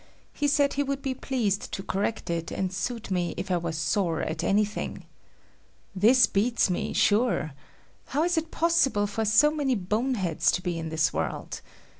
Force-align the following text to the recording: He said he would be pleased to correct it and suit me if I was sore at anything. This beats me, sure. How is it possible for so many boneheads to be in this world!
He 0.33 0.47
said 0.47 0.73
he 0.73 0.81
would 0.81 1.03
be 1.03 1.13
pleased 1.13 1.71
to 1.73 1.83
correct 1.83 2.31
it 2.31 2.49
and 2.51 2.73
suit 2.73 3.11
me 3.11 3.35
if 3.37 3.51
I 3.51 3.57
was 3.57 3.77
sore 3.77 4.21
at 4.23 4.43
anything. 4.43 5.05
This 5.95 6.25
beats 6.25 6.71
me, 6.71 6.91
sure. 6.91 7.51
How 8.07 8.23
is 8.23 8.35
it 8.35 8.49
possible 8.49 9.05
for 9.05 9.25
so 9.25 9.51
many 9.51 9.75
boneheads 9.75 10.51
to 10.53 10.63
be 10.63 10.79
in 10.79 10.89
this 10.89 11.13
world! 11.13 11.61